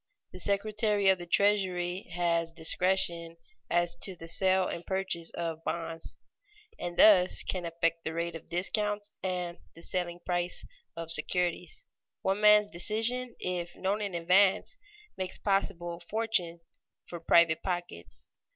[0.31, 3.37] The Secretary of the Treasury has discretion
[3.69, 6.17] as to the sale and purchase of bonds,
[6.79, 10.65] and thus can affect the rate of discount and the selling price
[10.97, 11.85] of securities.
[12.23, 14.75] One man's decision, if known in advance,
[15.17, 16.61] makes possible fortunes
[17.07, 18.25] for private pockets.